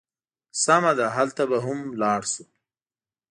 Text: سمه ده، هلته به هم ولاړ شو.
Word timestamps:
سمه 0.63 0.91
ده، 0.97 1.05
هلته 1.17 1.43
به 1.49 1.57
هم 1.65 1.79
ولاړ 1.91 2.21
شو. 2.31 2.43